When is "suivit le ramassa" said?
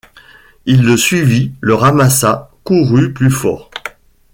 0.97-2.49